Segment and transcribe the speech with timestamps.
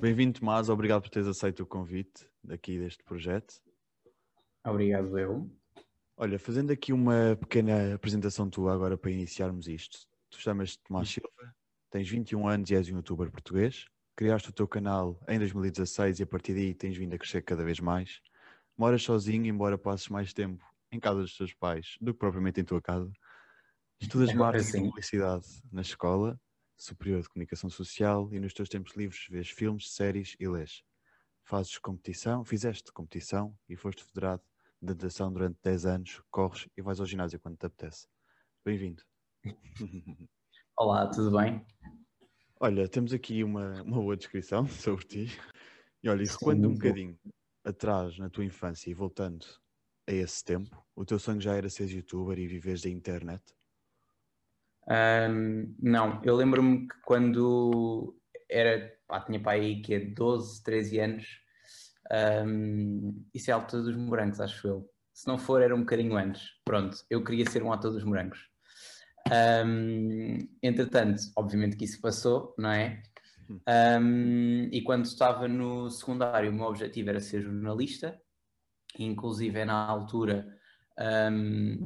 [0.00, 0.68] Bem-vindo, Tomás.
[0.68, 3.54] Obrigado por teres aceito o convite daqui deste projeto.
[4.64, 5.50] Obrigado, eu.
[6.16, 10.06] Olha, fazendo aqui uma pequena apresentação tua agora para iniciarmos isto.
[10.28, 11.54] Tu chamas-te Tomás Silva,
[11.90, 13.86] tens 21 anos e és um youtuber português.
[14.16, 17.64] Criaste o teu canal em 2016 e a partir daí tens vindo a crescer cada
[17.64, 18.20] vez mais.
[18.76, 22.64] Moras sozinho, embora passes mais tempo em casa dos teus pais do que propriamente em
[22.64, 23.10] tua casa.
[24.00, 24.78] Estudas É marketing assim.
[24.84, 26.38] e publicidade na escola
[26.76, 30.82] superior de comunicação social e nos teus tempos livres vês filmes, séries e lês.
[31.44, 34.42] Fazes competição, fizeste competição e foste federado
[34.80, 38.06] de natação durante 10 anos, corres e vais ao ginásio quando te apetece.
[38.64, 39.02] Bem-vindo.
[40.76, 41.64] Olá, tudo bem?
[42.60, 45.26] Olha, temos aqui uma, uma boa descrição sobre ti.
[46.02, 47.18] E olha, e Sim, recuando um bocadinho
[47.64, 49.46] atrás na tua infância e voltando
[50.06, 53.42] a esse tempo, o teu sonho já era ser youtuber e viveres da internet?
[54.88, 58.16] Ahm, não, eu lembro-me que quando
[58.50, 61.26] era, pá, tinha para aí que é 12, 13 anos,
[62.10, 64.90] ahm, isso é a altura dos morangos, acho eu.
[65.12, 66.42] Se não for, era um bocadinho antes.
[66.64, 68.50] Pronto, eu queria ser um ator dos morangos.
[69.30, 73.02] Ahm, entretanto, obviamente que isso passou, não é?
[73.66, 78.20] Ahm, e quando estava no secundário, o meu objetivo era ser jornalista,
[78.98, 80.46] inclusive é na altura.
[80.98, 81.78] ahm,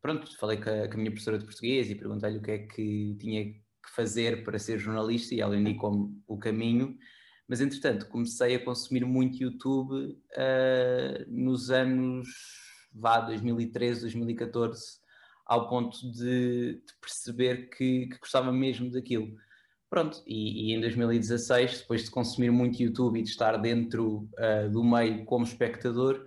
[0.00, 2.58] pronto, falei com a, com a minha professora de português e perguntei-lhe o que é
[2.58, 6.96] que tinha que fazer para ser jornalista e ela indicou-me o caminho.
[7.48, 12.28] Mas entretanto, comecei a consumir muito YouTube ah, nos anos
[12.92, 14.98] vá 2013, 2014,
[15.46, 19.34] ao ponto de, de perceber que, que gostava mesmo daquilo.
[19.88, 24.68] Pronto, e, e em 2016, depois de consumir muito YouTube e de estar dentro ah,
[24.68, 26.26] do meio como espectador,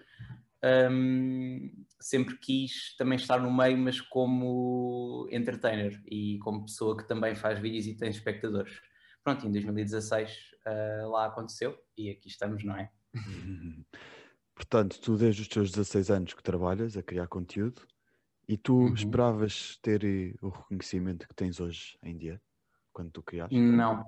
[0.92, 7.36] hum, sempre quis também estar no meio, mas como entertainer e como pessoa que também
[7.36, 8.82] faz vídeos e tem espectadores.
[9.24, 12.92] Pronto, em 2016 ah, lá aconteceu e aqui estamos, não é?
[14.56, 17.88] Portanto, tu desde os teus 16 anos que trabalhas a criar conteúdo
[18.48, 18.94] e tu Uhum.
[18.94, 22.42] esperavas ter eh, o reconhecimento que tens hoje em dia,
[22.94, 23.58] quando tu criaste?
[23.60, 24.06] Não,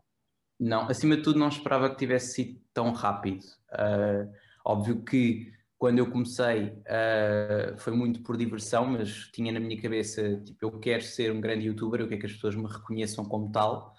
[0.59, 0.81] não.
[0.90, 3.46] Acima de tudo, não esperava que tivesse sido tão rápido.
[3.72, 4.28] Ah,
[4.66, 5.52] óbvio que
[5.84, 10.80] quando eu comecei ah, foi muito por diversão, mas tinha na minha cabeça, tipo, eu
[10.80, 13.94] quero ser um grande youtuber, eu quero que as pessoas me reconheçam como tal.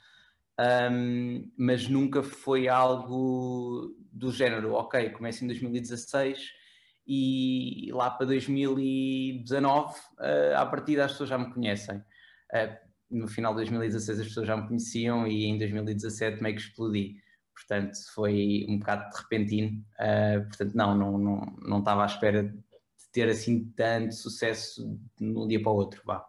[0.58, 6.52] Ahm, mas nunca foi algo do género, ok, começo em 2016
[7.06, 12.02] e lá para 2019, ah, à partida as pessoas já me conhecem.
[12.50, 12.78] Ah,
[13.10, 17.16] no final de 2016 as pessoas já me conheciam e em 2017 meio que explodi.
[17.54, 19.84] Portanto, foi um bocado de repentino.
[19.98, 22.62] Ah, portanto, não, não, não, não estava à espera de
[23.12, 26.02] ter assim tanto sucesso de um dia para o outro.
[26.04, 26.26] Vá.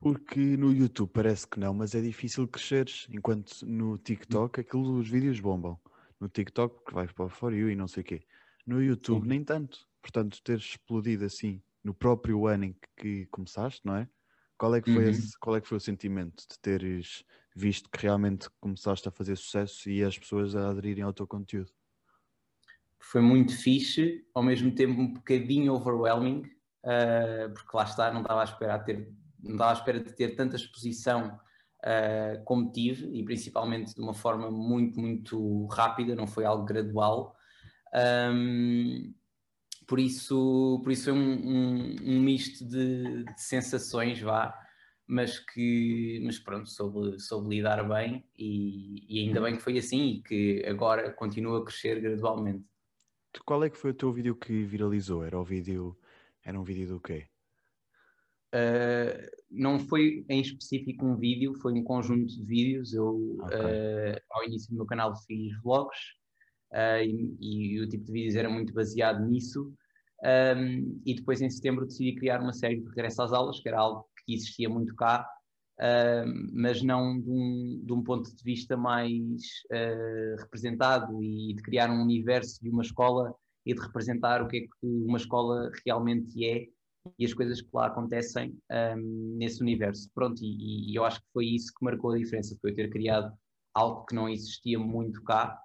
[0.00, 5.08] Porque no YouTube parece que não, mas é difícil cresceres, enquanto no TikTok aquilo, os
[5.08, 5.78] vídeos bombam.
[6.20, 8.22] No TikTok, porque vais para o For You e não sei o quê.
[8.66, 9.28] No YouTube, Sim.
[9.28, 9.86] nem tanto.
[10.00, 14.08] Portanto, teres explodido assim no próprio ano em que começaste, não é?
[14.56, 15.10] Qual é que foi, Uhum.
[15.10, 19.36] esse- qual é que foi o sentimento de teres visto que realmente começaste a fazer
[19.36, 21.70] sucesso e as pessoas a aderirem ao teu conteúdo?
[23.10, 26.42] foi muito fixe, ao mesmo tempo um bocadinho overwhelming,
[26.84, 29.08] uh, porque lá está, não estava à espera ter,
[29.42, 31.38] não estava à espera de ter tanta exposição
[31.84, 37.36] uh, como tive, e principalmente de uma forma muito, muito rápida, não foi algo gradual.
[38.32, 39.12] Um,
[39.86, 44.58] por isso, por isso é um, um, um misto de, de sensações, vá,
[45.06, 50.14] mas que, mas pronto, soube, soube lidar bem e, e ainda bem que foi assim
[50.14, 52.64] e que agora continua a crescer gradualmente.
[53.44, 55.24] Qual é que foi o teu vídeo que viralizou?
[55.24, 55.98] Era o vídeo,
[56.42, 57.26] era um vídeo do quê?
[58.54, 62.94] Uh, não foi em específico um vídeo, foi um conjunto de vídeos.
[62.94, 63.58] Eu, Ok.
[63.58, 65.98] uh, ao início do meu canal, fiz vlogs
[66.72, 69.74] uh, e, e o tipo de vídeos era muito baseado nisso.
[70.24, 73.78] Um, e depois, em setembro, decidi criar uma série de regresso às aulas, que era
[73.78, 75.28] algo que existia muito cá,
[75.80, 79.42] um, mas não de um, de um ponto de vista mais
[79.72, 83.34] uh, representado e de criar um universo de uma escola
[83.66, 86.66] e de representar o que é que uma escola realmente é
[87.18, 88.56] e as coisas que lá acontecem
[88.96, 90.08] um, nesse universo.
[90.14, 92.88] Pronto, e, e, eu acho que foi isso que marcou a diferença, foi eu ter
[92.90, 93.32] criado
[93.74, 95.58] algo que não existia muito cá.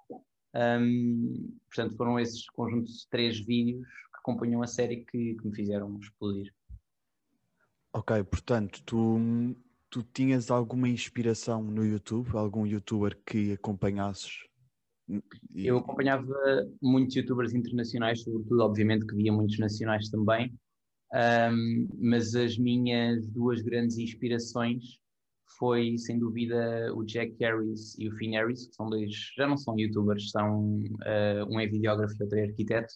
[0.54, 5.54] Um, portanto, foram esses conjuntos de três vídeos que acompanham a série que, que me
[5.54, 6.52] fizeram explodir.
[7.92, 9.18] Ok, portanto, tu,
[9.88, 12.30] tu tinhas alguma inspiração no YouTube?
[12.34, 14.44] Algum youtuber que acompanhasses?
[15.52, 15.66] E...
[15.66, 16.32] Eu acompanhava
[16.80, 20.56] muitos youtubers internacionais, sobretudo, obviamente, que via muitos nacionais também.
[21.12, 25.00] Um, mas as minhas duas grandes inspirações
[25.58, 29.56] foi, sem dúvida, o Jack Harris e o Finn Harris, que são dois, já não
[29.56, 32.94] são youtubers, são, uh, um é videógrafo e outro é arquiteto,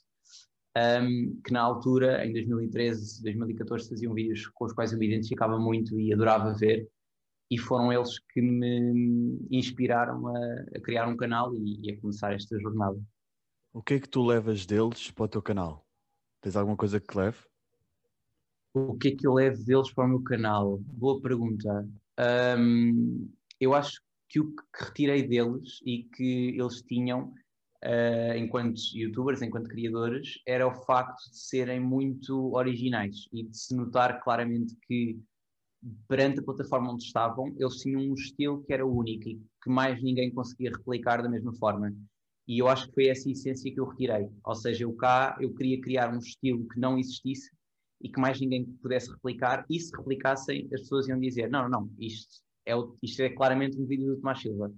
[0.77, 5.59] um, que na altura, em 2013, 2014, faziam vídeos com os quais eu me identificava
[5.59, 6.89] muito e adorava ver,
[7.51, 10.39] e foram eles que me inspiraram a,
[10.77, 13.01] a criar um canal e, e, a começar esta jornada.
[13.73, 15.87] O que é que tu levas deles para o teu canal?
[16.41, 17.39] Tens alguma coisa que te leve?
[18.73, 20.79] O que é que eu levo deles para o meu canal?
[20.79, 21.89] Boa pergunta.
[22.59, 23.31] Um,
[23.61, 27.33] eu acho que o que retirei deles e que eles tinham
[27.85, 33.75] uh, enquanto youtubers, enquanto criadores, era o facto de serem muito originais e de se
[33.77, 35.19] notar claramente que
[36.09, 40.03] perante a plataforma onde estavam, eles tinham um estilo que era único e que mais
[40.03, 41.95] ninguém conseguia replicar da mesma forma.
[42.49, 44.29] E eu acho que foi essa essência que eu retirei.
[44.45, 47.51] Ou seja, eu cá eu queria criar um estilo que não existisse
[48.01, 49.65] e que mais ninguém pudesse replicar.
[49.71, 52.73] E se replicassem, as pessoas iam dizer: não, não, isto é,
[53.03, 54.73] isto é claramente um vídeo do Tomás Silva.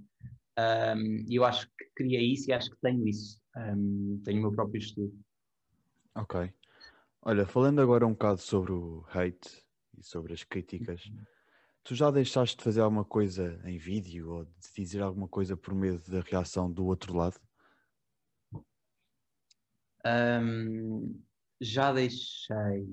[1.29, 3.41] E eu acho que criei isso e acho que tenho isso.
[3.57, 5.13] Um, tenho o meu próprio estilo.
[6.15, 6.53] Ok.
[7.23, 9.65] Olha, falando agora um bocado sobre o hate
[9.99, 11.25] e sobre as críticas, uhum.
[11.83, 15.75] tu já deixaste de fazer alguma coisa em vídeo ou de dizer alguma coisa por
[15.75, 17.41] medo da reação do outro lado?
[20.07, 21.21] Um,
[21.61, 22.87] já deixei.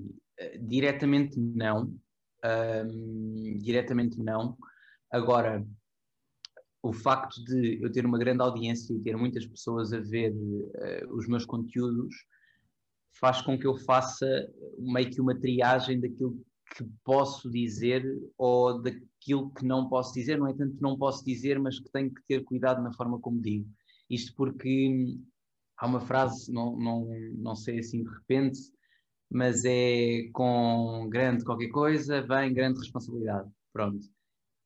[0.60, 1.96] Diretamente não.
[2.44, 4.58] Um, diretamente não.
[5.10, 5.64] Agora,
[6.84, 11.16] o facto de eu ter uma grande audiência e ter muitas pessoas a ver uh,
[11.16, 12.14] os meus conteúdos
[13.18, 14.26] faz com que eu faça
[14.78, 16.38] meio que uma triagem daquilo
[16.76, 18.04] que posso dizer
[18.36, 20.36] ou daquilo que não posso dizer.
[20.36, 23.18] Não é tanto que não posso dizer, mas que tenho que ter cuidado na forma
[23.18, 23.66] como digo.
[24.10, 25.16] Isto porque
[25.78, 28.58] há uma frase, não, não, não sei assim de repente,
[29.30, 33.50] mas é com grande qualquer coisa, vem grande responsabilidade.
[33.72, 34.04] Pronto.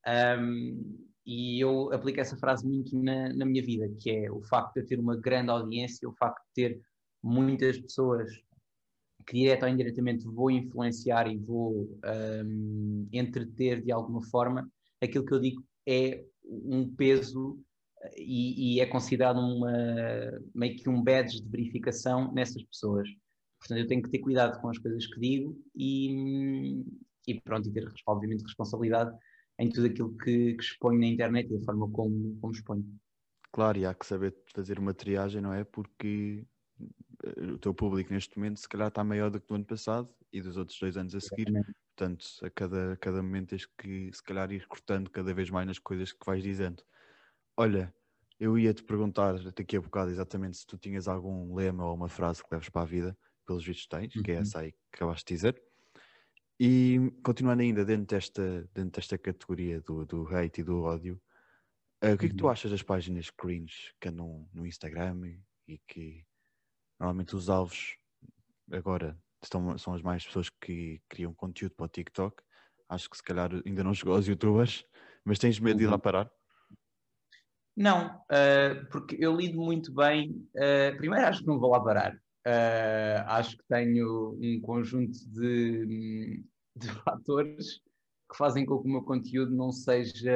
[0.05, 4.73] Um, e eu aplico essa frase muito na, na minha vida, que é o facto
[4.73, 6.81] de eu ter uma grande audiência, o facto de ter
[7.21, 8.27] muitas pessoas
[9.27, 11.87] que direto ou indiretamente vou influenciar e vou
[12.43, 14.67] um, entreter de alguma forma,
[14.99, 17.63] aquilo que eu digo é um peso
[18.17, 19.71] e, e, é considerado uma,
[20.55, 23.07] meio que um badge de verificação nessas pessoas.
[23.59, 26.81] Portanto, eu tenho que ter cuidado com as coisas que digo e,
[27.27, 29.15] e pronto, e ter obviamente responsabilidade
[29.59, 32.99] em tudo aquilo que, que exponho na internet e da forma como, como exponho.
[33.51, 35.65] Claro, e há que saber fazer uma triagem, não é?
[35.65, 36.45] Porque
[37.23, 40.09] eh, o teu público neste momento se calhar está maior do que do ano passado
[40.31, 41.49] e dos outros dois anos a seguir.
[41.49, 41.77] Exatamente.
[41.95, 45.67] Portanto, a cada, a cada momento tens que se calhar ir cortando cada vez mais
[45.67, 46.81] nas coisas que vais dizendo.
[47.57, 47.93] Olha,
[48.39, 52.07] eu ia te perguntar daqui a bocado exatamente se tu tinhas algum lema ou uma
[52.07, 54.23] frase que leves para a vida, pelos vistos tens, uhum.
[54.23, 54.41] que é uhum.
[54.41, 55.68] essa aí que acabaste de dizer.
[56.59, 61.21] E continuando ainda dentro desta, dentro desta categoria do, do hate e do ódio,
[62.03, 62.51] uh, o que é que tu uhum.
[62.51, 66.25] achas das páginas cringe que andam no Instagram e, e que
[66.99, 67.95] normalmente os alvos
[68.71, 72.43] agora estão, são as mais pessoas que criam conteúdo para o TikTok?
[72.89, 74.85] Acho que se calhar ainda não chegou aos youtubers,
[75.23, 75.99] mas tens medo de ir lá uhum.
[75.99, 76.31] parar?
[77.73, 80.31] Não, uh, porque eu lido muito bem.
[80.53, 82.21] Uh, primeiro, acho que não vou lá parar.
[82.47, 86.43] Uh, acho que tenho um conjunto de,
[86.75, 87.81] de fatores
[88.29, 90.31] que fazem com que o meu conteúdo não seja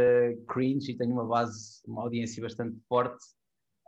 [0.48, 3.24] cringe e tenha uma base, uma audiência bastante forte.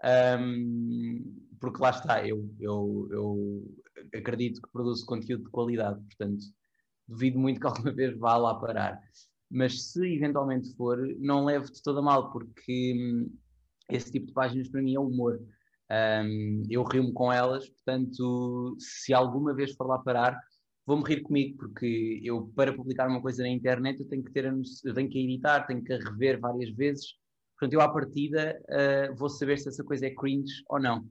[0.03, 3.75] Um, porque lá está, eu, eu, eu
[4.13, 6.43] acredito que produzo conteúdo de qualidade, portanto,
[7.07, 9.01] duvido muito que alguma vez vá lá parar.
[9.49, 13.35] Mas se eventualmente for, não levo de toda mal, porque hum,
[13.89, 15.39] esse tipo de páginas para mim é humor.
[15.91, 20.39] Um, eu rio-me com elas, portanto, se alguma vez for lá parar,
[20.85, 24.45] vou-me rir comigo, porque eu, para publicar uma coisa na internet, eu tenho que ter,
[24.83, 27.13] eu tenho que editar, tenho que rever várias vezes.
[27.57, 31.07] Portanto, eu à partida uh, vou saber se essa coisa é cringe ou não.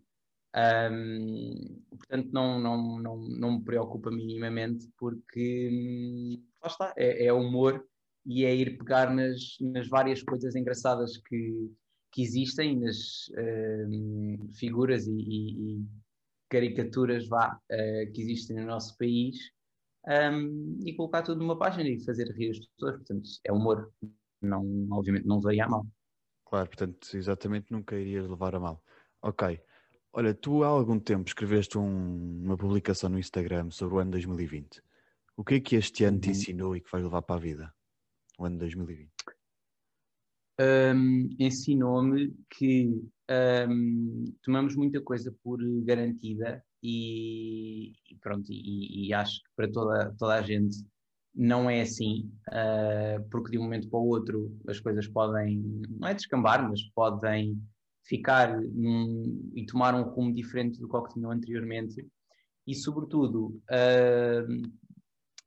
[0.56, 7.84] Um, portanto, não, não, não, não me preocupa minimamente, porque lá está, é, é humor
[8.24, 11.70] e é ir pegar nas, nas várias coisas engraçadas que,
[12.14, 15.86] que existem nas uh, figuras e, e, e,
[16.48, 19.36] caricaturas vá, uh, que existem no nosso país
[20.06, 22.96] um, e colocar tudo numa página e fazer rir as pessoas.
[22.98, 23.92] Portanto, é humor,
[24.40, 25.86] não, obviamente não veio a mal.
[26.44, 28.80] Claro, portanto, exatamente nunca irias levar a mal.
[29.20, 29.60] Ok.
[30.12, 34.80] Olha, tu há algum tempo escreveste um, uma publicação no Instagram sobre o ano 2020.
[35.36, 36.30] O que é que este ano te uhum.
[36.30, 37.74] ensinou e que vais levar para a vida?
[38.38, 39.10] O ano 2020
[40.60, 43.02] um, ensinou-me que
[43.68, 50.14] um, tomamos muita coisa por garantida e, e pronto, e, e, acho que para toda,
[50.18, 50.84] toda a gente
[51.34, 56.08] não é assim, uh, porque de um momento para o outro as coisas podem, não
[56.08, 57.60] é descambar, mas podem
[58.04, 62.06] ficar num, e tomar um rumo diferente do que tinham anteriormente.
[62.66, 64.62] E, sobretudo, uh,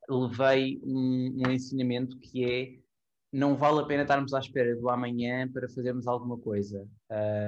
[0.09, 2.79] levei um, um ensinamento que é
[3.37, 6.89] não vale a pena estarmos à espera do amanhã para fazermos alguma coisa.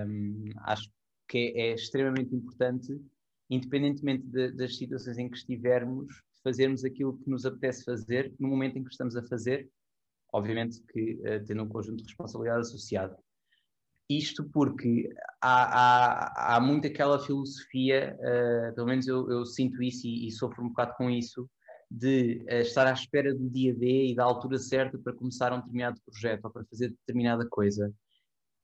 [0.08, 0.88] Um, acho
[1.28, 2.96] que é, extremamente importante,
[3.50, 8.78] independentemente de, das situações em que estivermos, fazermos aquilo que nos apetece fazer no momento
[8.78, 9.68] em que estamos a fazer,
[10.32, 13.18] obviamente que uh, tendo um conjunto de responsabilidade associado.
[14.08, 15.10] Isto porque
[15.42, 20.32] há, há, há muito aquela filosofia, uh, pelo menos eu, eu sinto isso e, e,
[20.32, 21.50] sofro um bocado com isso,
[21.90, 25.58] de uh, estar à espera do dia D e da altura certa para começar um
[25.58, 27.94] determinado projeto ou para fazer determinada coisa.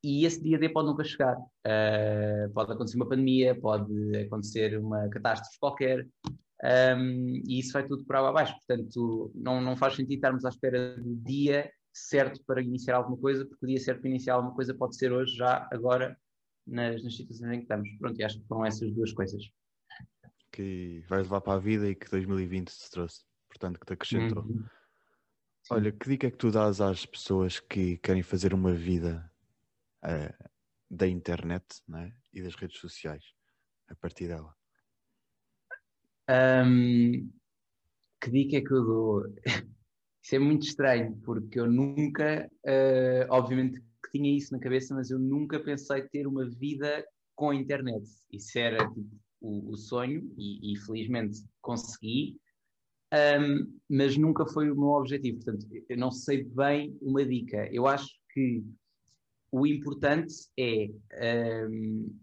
[0.04, 1.36] E esse dia D pode nunca chegar.
[1.38, 6.08] Uh, pode acontecer uma pandemia, pode acontecer uma catástrofe qualquer,
[6.64, 8.56] um, e isso vai tudo por água abaixo.
[8.56, 13.46] Portanto, não, não faz sentido estarmos à espera do dia certo para iniciar alguma coisa,
[13.46, 16.18] porque o dia certo para iniciar alguma coisa pode ser hoje, já, agora,
[16.66, 17.90] nas, nas situações em que estamos.
[18.00, 19.44] Pronto, e acho que foram essas duas coisas.
[20.56, 24.44] Que vais levar para a vida e que 2020 te trouxe, portanto, que te acrescentou.
[24.44, 24.66] Uhum.
[25.70, 29.30] Olha, que dica é que tu dás às pessoas que querem fazer uma vida
[30.02, 30.50] uh,
[30.90, 33.34] da internet né, e das redes sociais
[33.90, 34.56] a partir dela?
[36.30, 37.30] Um,
[38.22, 39.24] que dica é que eu dou?
[40.24, 45.12] Isso é muito estranho, porque eu nunca, uh, obviamente que tinha isso na cabeça, mas
[45.12, 48.08] eu nunca pensei ter uma vida com a internet.
[48.32, 52.38] Isso era tipo, o, o, sonho e, e, felizmente consegui,
[53.14, 55.44] um, mas nunca foi o meu objetivo.
[55.44, 57.68] Portanto, eu não sei bem uma dica.
[57.72, 58.64] Eu acho que
[59.52, 60.90] o importante é
[61.70, 62.14] um,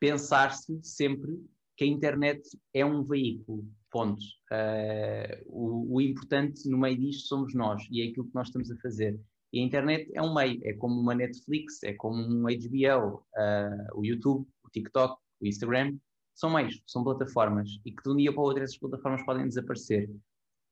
[0.00, 1.38] pensar-se sempre
[1.76, 2.42] que a internet
[2.72, 4.22] é um veículo ponto.
[4.50, 8.70] Uh, o, o, importante no meio disto somos nós e é aquilo que nós estamos
[8.70, 9.18] a fazer.
[9.52, 13.22] E a internet é um meio, é como uma Netflix, é como um HBO, uh,
[13.36, 15.96] ah, o YouTube, o TikTok, o Instagram,
[16.34, 19.46] são meios, são plataformas e que de um dia para o outro essas plataformas podem
[19.46, 20.10] desaparecer.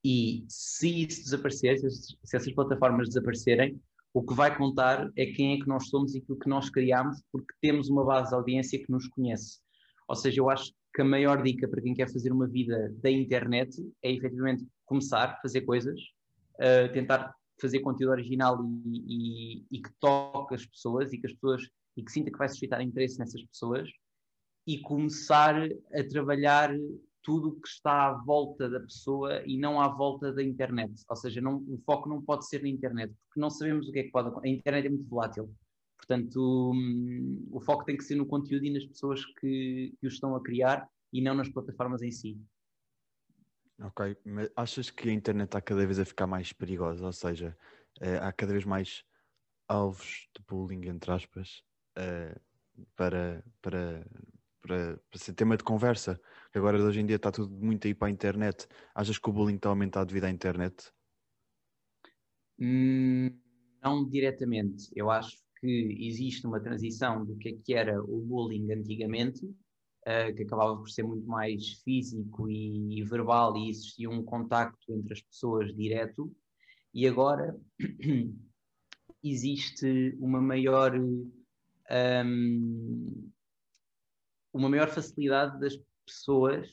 [0.05, 3.81] E se isso desaparecer, se, essas plataformas desaparecerem,
[4.13, 7.23] o que vai contar é quem é que nós somos e aquilo que nós criamos,
[7.31, 9.61] porque temos uma base de audiência que nos conhece.
[10.09, 13.11] Ou seja, eu acho que a maior dica para quem quer fazer uma vida da
[13.11, 15.99] internet é efetivamente começar a fazer coisas,
[16.57, 21.33] uh, tentar fazer conteúdo original e, e, e, que toque as pessoas e que as
[21.33, 21.63] pessoas
[21.97, 23.89] e que sinta que vai suscitar interesse nessas pessoas
[24.67, 25.57] e começar
[25.93, 26.71] a trabalhar
[27.23, 30.93] tudo o que está à volta da pessoa e não à volta da internet.
[31.09, 34.01] Ou seja, não, o foco não pode ser na internet, porque não sabemos o que
[34.01, 34.49] é que pode acontecer.
[34.49, 35.55] A internet é muito volátil.
[35.97, 40.09] Portanto, um, o foco tem que ser no conteúdo e nas pessoas que, que o
[40.09, 42.41] estão a criar e não nas plataformas em si.
[43.81, 47.07] Ok, mas achas que a internet está cada vez a ficar mais perigosa?
[47.07, 47.57] Ou seja,
[48.01, 49.05] uh, há cada vez mais
[49.69, 51.63] alvos de bullying, entre aspas,
[51.99, 52.41] uh,
[52.97, 54.05] para, para,
[54.63, 56.19] para, para ser tema de conversa.
[56.55, 58.67] Agora, hoje em dia, está tudo muito aí para a internet.
[58.95, 60.91] Achas que o bullying está a aumentar devido à internet?
[62.59, 63.31] Hum,
[63.83, 64.89] não diretamente.
[64.95, 70.35] Eu acho que existe uma transição do que, é que era o bullying antigamente, uh,
[70.35, 75.13] que acabava por ser muito mais físico e, e, verbal e existia um contacto entre
[75.13, 76.33] as pessoas direto,
[76.95, 77.57] e agora
[79.23, 81.31] existe uma maior um,
[84.53, 86.69] uma maior facilidade das pessoas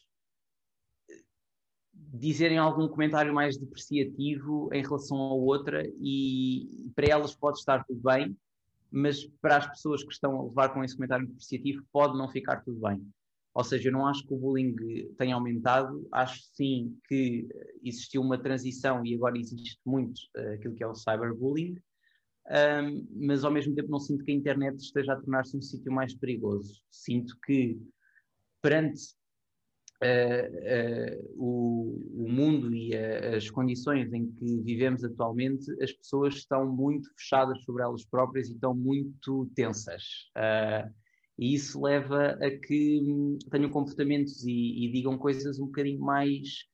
[1.94, 8.02] dizerem algum comentário mais depreciativo em relação a outra e para elas pode estar tudo
[8.02, 8.36] bem,
[8.92, 12.64] mas para as pessoas que estão a levar com esse comentário depreciativo pode não ficar
[12.64, 13.06] tudo bem.
[13.54, 14.76] Ou seja, eu não acho que o bullying
[15.18, 17.48] tenha aumentado, acho sim que
[17.84, 21.76] existiu uma transição e agora existe muito uh, aquilo que é o cyberbullying,
[22.50, 25.92] um, mas ao mesmo tempo não sinto que a internet esteja a tornar-se um sítio
[25.92, 26.82] mais perigoso.
[26.90, 27.80] Sinto que
[28.62, 29.02] perante
[30.04, 36.36] uh, uh, o, o, mundo e a, as condições em que vivemos atualmente, as pessoas
[36.36, 40.04] estão muito fechadas sobre elas próprias e estão muito tensas.
[40.36, 40.92] Uh,
[41.38, 46.68] e isso leva a que hum, tenham comportamentos e, e, digam coisas um bocadinho mais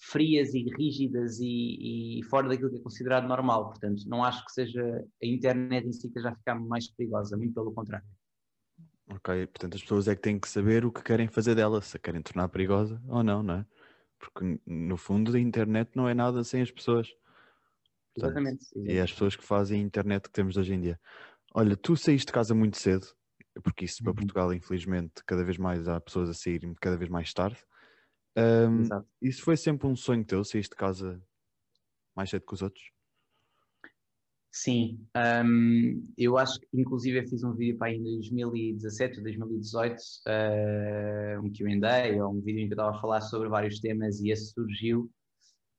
[0.00, 3.68] frias e rígidas e, e, fora daquilo que é considerado normal.
[3.68, 4.82] Portanto, não acho que seja
[5.22, 8.06] a internet em si que já ficar mais perigosa, muito pelo contrário.
[9.10, 11.96] Ok, portanto as pessoas é que têm que saber o que querem fazer dela, se
[11.96, 13.66] a querem tornar perigosa ou não, não é?
[14.18, 17.08] Porque no fundo a internet não é nada sem as pessoas.
[18.14, 18.92] Portanto, exatamente, exatamente.
[18.92, 21.00] E é as pessoas que fazem a internet que temos hoje em dia.
[21.52, 23.06] Olha, tu saíste de casa muito cedo,
[23.62, 24.16] porque isso para uhum.
[24.16, 27.58] Portugal, infelizmente, cada vez mais há pessoas a saírem cada vez mais tarde.
[28.36, 31.20] Um, isso foi sempre um sonho teu, sair de casa
[32.14, 32.92] mais cedo que os outros?
[34.52, 35.06] Sim,
[35.44, 39.96] um, eu acho que inclusive eu fiz um vídeo para aí em 2017 ou 2018,
[39.96, 44.20] uh, um Q&A ou um vídeo em que eu estava a falar sobre vários temas
[44.20, 45.08] e esse surgiu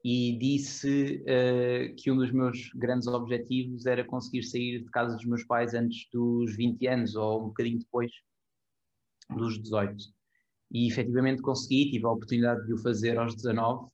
[0.03, 5.25] e disse uh, que um dos meus grandes objetivos era conseguir sair de casa dos
[5.25, 8.11] meus pais antes dos 20 anos ou um bocadinho depois
[9.29, 10.11] dos 18.
[10.71, 13.89] E efetivamente consegui, tive a oportunidade de o fazer aos 19.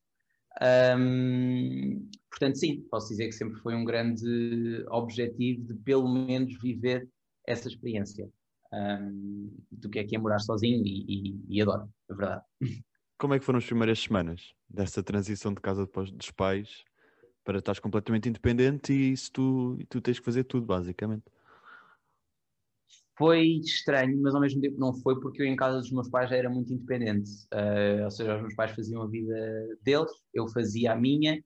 [0.60, 7.08] Um, portanto, sim, posso dizer que sempre foi um grande objetivo de pelo menos viver
[7.46, 8.28] essa experiência
[8.72, 12.42] um, do que é que é morar sozinho e, e, e adoro, é verdade.
[13.18, 16.84] Como é que foram as primeiras semanas dessa transição de casa dos pais
[17.44, 21.24] para estás completamente independente e isso tu, tu tens que fazer tudo, basicamente?
[23.18, 26.30] Foi estranho, mas ao mesmo tempo não foi, porque eu em casa dos meus pais
[26.30, 27.28] já era muito independente.
[27.52, 29.36] Uh, ou seja, os meus pais faziam a vida
[29.82, 31.42] deles, eu fazia a minha.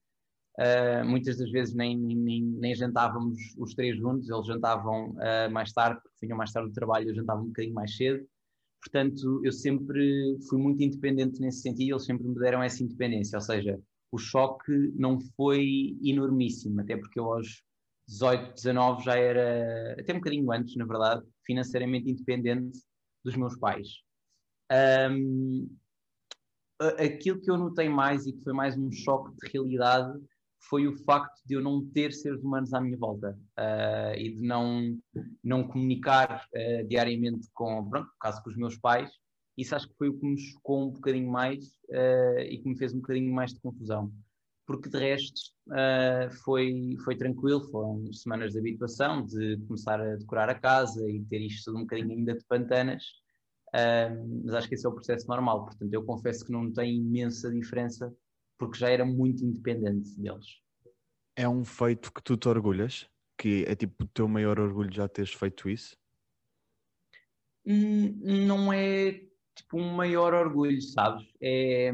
[0.58, 5.72] Uh, muitas das vezes nem, nem, nem, jantávamos os três juntos, eles jantavam uh, mais
[5.72, 8.22] tarde, porque vinham mais tarde do trabalho, eu jantava um bocadinho mais cedo.
[8.82, 13.40] Portanto, eu sempre fui muito independente nesse sentido, eles sempre me deram essa independência, ou
[13.40, 17.62] seja, o choque não foi enormíssimo, até porque eu aos
[18.08, 22.78] 18, 19 já era, até um bocadinho antes, na verdade, financeiramente independente
[23.24, 23.88] dos meus pais.
[25.10, 25.68] Um,
[26.98, 30.18] aquilo que eu notei mais e que foi mais um choque de realidade
[30.68, 34.42] foi o facto de eu não ter seres humanos à minha volta uh, e de
[34.42, 34.96] não,
[35.42, 39.10] não comunicar uh, diariamente com, pronto, caso com os meus pais.
[39.58, 42.78] Isso acho que foi o que me chocou um bocadinho mais uh, e que me
[42.78, 44.12] fez um bocadinho mais de confusão.
[44.66, 45.52] Porque de resto
[46.44, 51.40] foi, foi tranquilo, foram semanas de habituação, de começar a decorar a casa e ter
[51.40, 53.04] isto tudo um bocadinho ainda de pantanas,
[54.44, 55.64] mas acho que esse é o processo normal.
[55.64, 58.14] Portanto, eu confesso que não tem imensa diferença
[58.56, 60.46] porque já era muito independente deles.
[61.34, 63.08] É um feito que tu te orgulhas?
[63.36, 65.96] Que é tipo o teu maior orgulho já teres feito isso?
[67.66, 69.20] Hum, não é
[69.54, 71.24] tipo um maior orgulho, sabes?
[71.40, 71.92] É,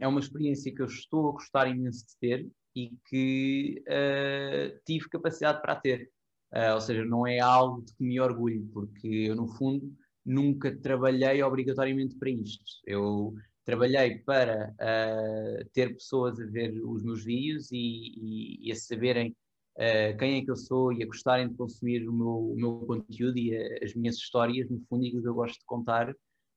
[0.00, 5.08] é uma experiência que eu estou a gostar imenso de ter e que uh, tive
[5.08, 6.10] capacidade para ter.
[6.52, 9.92] Uh, ou seja, não é algo de que me orgulho, porque eu, no fundo,
[10.24, 12.64] nunca trabalhei obrigatoriamente para isto.
[12.84, 18.74] Eu trabalhei para uh, ter pessoas a ver os meus vídeos e, e, e a
[18.74, 19.30] saberem
[19.76, 22.72] uh, quem é que eu sou e a gostarem de consumir o meu, o meu
[22.86, 26.14] conteúdo e a, as minhas histórias, no fundo, e que eu gosto de contar.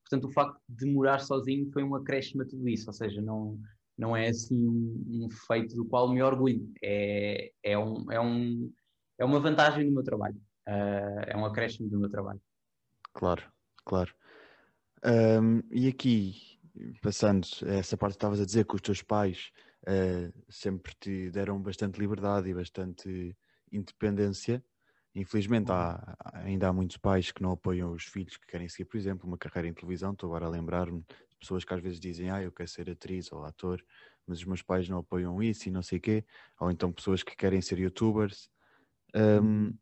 [0.08, 3.58] Portanto, o facto de morar sozinho foi um acréscimo a tudo isso, ou seja, não,
[3.96, 8.72] não é assim um, um feito do qual me orgulho, é, é, um, é, um,
[9.18, 10.36] é uma vantagem do meu trabalho,
[10.68, 12.40] uh, é um acréscimo do meu trabalho.
[13.12, 13.42] Claro,
[13.84, 14.14] claro.
[15.04, 16.58] Um, e aqui,
[17.00, 21.60] passando essa parte que estavas a dizer que os teus pais uh, sempre te deram
[21.60, 23.36] bastante liberdade e bastante
[23.70, 24.62] independência.
[25.14, 28.96] Infelizmente há, ainda há muitos pais que não apoiam os filhos que querem seguir, por
[28.96, 30.12] exemplo, uma carreira em televisão.
[30.12, 33.30] Estou agora a lembrar-me de pessoas que às vezes dizem, ah, eu quero ser atriz
[33.30, 33.84] ou ator,
[34.26, 36.24] mas os meus pais não apoiam isso e não sei o quê.
[36.58, 38.50] Ou então pessoas que querem ser youtubers.
[39.14, 39.72] Um,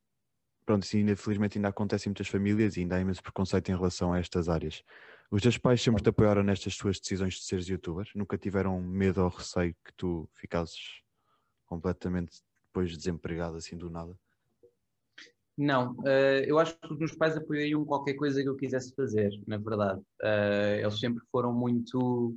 [0.67, 3.77] pronto, isso ainda, infelizmente ainda acontece em muitas famílias e ainda há imenso preconceito em
[3.77, 4.83] relação a estas áreas.
[5.31, 8.07] Os teus pais sempre te apoiaram nestas tuas decisões de seres youtuber?
[8.15, 11.01] Nunca tiveram medo ou receio que tu ficasses
[11.67, 14.19] completamente depois desempregado assim do nada?
[15.57, 19.31] Não, uh, eu acho que os meus pais apoiariam qualquer coisa que eu quisesse fazer,
[19.47, 20.01] na verdade.
[20.23, 22.35] Uh, eles sempre foram muito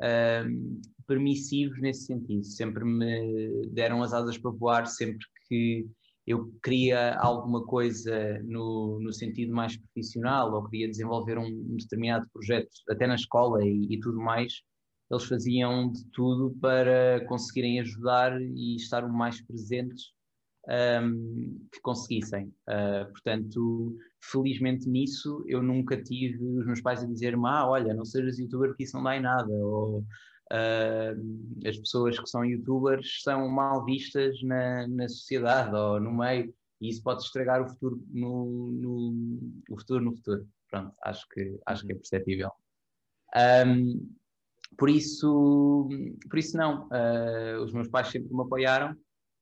[0.00, 5.86] uh, permissivos nesse sentido, sempre me deram as asas para voar, sempre que
[6.26, 12.26] eu queria alguma coisa no, no sentido mais profissional ou queria desenvolver um, um determinado
[12.32, 14.62] projeto, até na escola e, e, tudo mais,
[15.10, 20.13] eles faziam de tudo para conseguirem ajudar e estar o mais presentes
[20.68, 22.52] um, que conseguissem.
[22.68, 28.04] Uh, portanto, felizmente nisso, eu nunca tive os meus pais a dizer-me: ah, olha, não
[28.04, 33.22] sejas youtuber porque isso não dá em nada, ou uh, as pessoas que são youtubers
[33.22, 38.04] são mal vistas na, na sociedade ou no meio e isso pode estragar o futuro
[38.10, 40.46] no, no o futuro no futuro.
[40.68, 42.00] Pronto, acho que, acho que é uhum.
[42.00, 42.50] perceptível.
[43.66, 44.14] Um,
[44.76, 45.88] por isso,
[46.28, 48.96] por isso não, uh, os meus pais sempre me apoiaram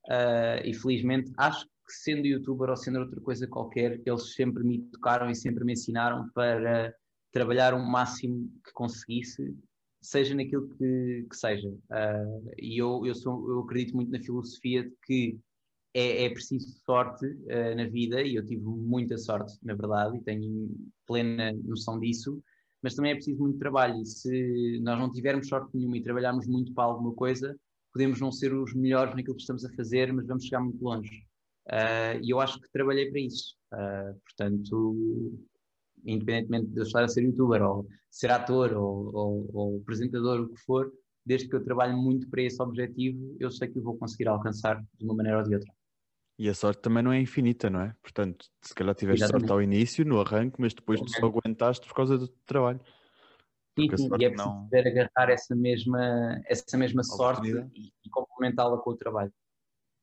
[0.09, 4.81] uh, e felizmente acho que sendo youtuber ou sendo outra coisa qualquer, eles sempre me
[4.91, 6.95] tocaram e sempre me ensinaram para
[7.33, 9.57] trabalhar o máximo que conseguisse
[10.03, 11.69] seja naquilo que, que seja.
[11.69, 15.38] Uh, e eu, eu, sou, eu acredito muito na filosofia de que
[15.95, 20.23] é, é preciso sorte uh, na vida, e eu tive muita sorte, na verdade, e
[20.23, 20.71] tenho
[21.07, 22.43] plena noção disso,
[22.83, 24.03] mas também é preciso muito trabalho.
[24.03, 27.57] E se nós não tivermos sorte nenhuma e trabalharmos muito para alguma coisa,
[27.92, 31.26] podemos não ser os melhores naquilo que estamos a fazer, mas vamos chegar muito longe.
[31.68, 33.55] Uh, e eu acho que trabalhei para isso.
[33.72, 35.38] Uh, portanto,
[36.05, 40.48] independentemente de eu estar a ser youtuber, ou ser ator, ou, ou, ou, apresentador, o
[40.48, 40.92] que for,
[41.24, 44.83] desde que eu trabalho muito para esse objetivo, eu sei que eu vou conseguir alcançar
[44.98, 45.72] de uma maneira ou de outra.
[46.38, 47.94] E a sorte também não é infinita, não é?
[48.02, 49.48] Portanto, se calhar tiveste Exatamente.
[49.48, 52.81] sorte ao início, no arranque, mas depois tu só aguentaste por causa do trabalho.
[53.78, 54.64] Sim, sim, e é preciso não...
[54.64, 59.32] saber agarrar essa mesma, essa mesma sorte e, e complementá-la com o trabalho.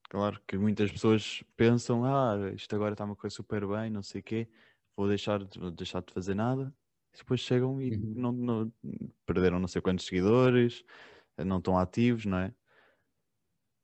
[0.08, 4.20] Claro que muitas pessoas pensam, ah, isto agora está uma coisa super bem, não sei
[4.20, 4.48] o quê,
[4.96, 6.74] vou deixar, vou deixar de fazer nada.
[7.14, 8.14] E depois chegam e uhum.
[8.16, 8.72] não, não,
[9.24, 10.84] perderam não sei quantos seguidores,
[11.38, 12.52] não estão ativos, não é?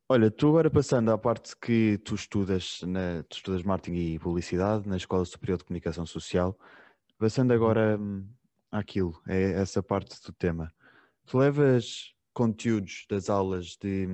[0.09, 4.89] Olha, tu agora passando à parte que tu estudas, na, tu estudas marketing e publicidade
[4.89, 6.57] na Escola Superior de Comunicação Social,
[7.19, 8.25] passando agora hum,
[8.79, 10.73] àquilo, é essa parte do tema.
[11.27, 14.07] Tu levas conteúdos das aulas de,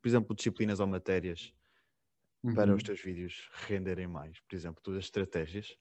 [0.00, 1.52] por exemplo, disciplinas ou matérias
[2.42, 2.54] uhum.
[2.54, 2.86] para os uhum.
[2.86, 4.40] teus vídeos renderem mais?
[4.40, 5.76] Por exemplo, tu das estratégias?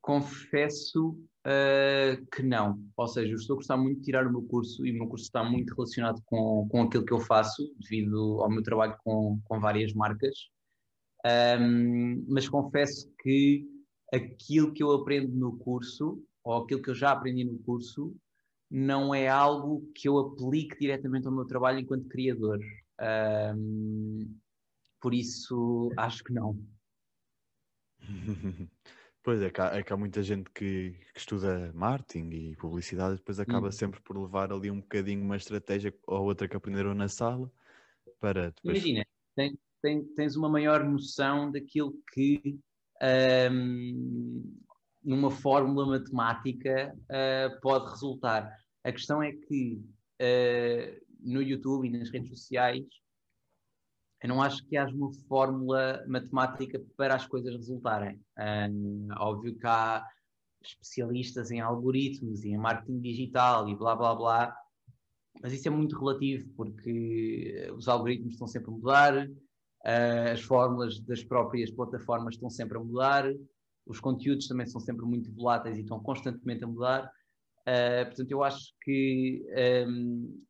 [0.00, 1.10] Confesso
[1.46, 2.82] uh, que não.
[2.96, 5.06] Ou seja, eu estou a gostar muito de tirar o meu curso e o meu
[5.06, 9.40] curso está muito relacionado com, com aquilo que eu faço, devido ao meu trabalho com,
[9.44, 10.34] com várias marcas.
[11.24, 13.64] Um, mas confesso que
[14.12, 18.14] aquilo que eu aprendo no curso, ou aquilo que eu já aprendi no curso,
[18.70, 22.58] não é algo que eu aplique diretamente ao meu trabalho enquanto criador.
[23.56, 24.38] Um,
[25.00, 26.58] por isso, acho que não.
[29.24, 33.14] Pois é, que há, é que há muita gente que, que, estuda marketing e publicidade
[33.14, 33.72] e depois acaba hum.
[33.72, 37.48] sempre por levar ali um bocadinho uma estratégia ou outra que aprenderam na sala
[38.18, 38.78] para depois...
[38.78, 42.58] Imagina, tem, tem, tens uma maior noção daquilo que
[43.50, 44.42] um,
[45.04, 48.56] numa fórmula matemática uh, pode resultar.
[48.84, 49.82] A questão é que
[50.20, 52.84] uh, no YouTube e nas redes sociais
[54.22, 58.20] eu não acho que haja uma fórmula matemática para as coisas resultarem.
[58.70, 60.06] Um, óbvio que há
[60.62, 64.56] especialistas em algoritmos e em marketing digital e blá blá blá,
[65.42, 71.00] mas isso é muito relativo porque os algoritmos estão sempre a mudar, uh, as fórmulas
[71.00, 73.28] das próprias plataformas estão sempre a mudar,
[73.86, 77.10] os conteúdos também são sempre muito voláteis e estão constantemente a mudar.
[77.62, 79.44] Uh, portanto, eu acho que
[79.86, 80.42] um,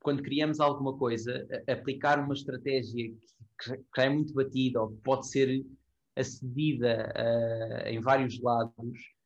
[0.00, 3.12] quando criamos alguma coisa, aplicar uma estratégia
[3.60, 5.64] que, que é muito batida ou que pode ser
[6.14, 9.16] acedida uh, em vários lados,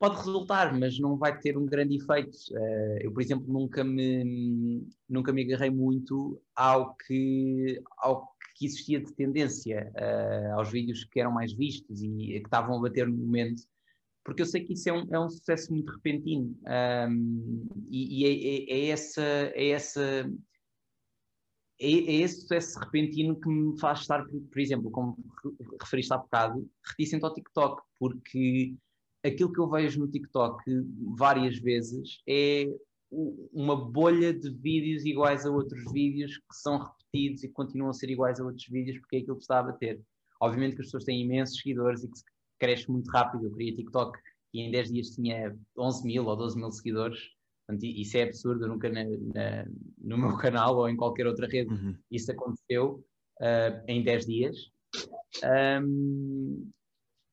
[0.00, 2.36] pode resultar, mas não vai ter um grande efeito.
[2.50, 9.00] Uh, eu, por exemplo, nunca me, nunca me agarrei muito ao que, ao que existia
[9.00, 13.16] de tendência, uh, aos vídeos que eram mais vistos e que estavam a bater no
[13.16, 13.62] momento
[14.24, 16.56] porque eu sei que isso é um, é um sucesso muito repentino
[17.08, 20.02] um, e, e é, é, é, essa, é, essa,
[21.80, 25.16] é, é, esse sucesso repentino que me faz estar, por exemplo, como
[25.80, 28.74] referiste há bocado, reticente ao TikTok, porque
[29.24, 30.62] aquilo que eu vejo no TikTok
[31.16, 32.66] várias vezes é
[33.10, 38.10] uma bolha de vídeos iguais a outros vídeos que são repetidos e continuam a ser
[38.10, 40.00] iguais a outros vídeos porque é aquilo que está a bater.
[40.40, 42.20] Obviamente que as pessoas têm imensos seguidores e que
[42.58, 43.44] cresce muito rápido.
[43.44, 44.18] Eu criei TikTok
[44.54, 47.18] e em 10 dias tinha 11 mil ou 12 mil seguidores.
[47.66, 48.66] Portanto, isso é absurdo.
[48.66, 49.66] Nunca na, na,
[49.98, 51.96] no meu canal ou em qualquer outra rede uhum.
[52.10, 53.04] isso aconteceu
[53.40, 54.56] uh, em 10 dias.
[55.82, 56.70] Um,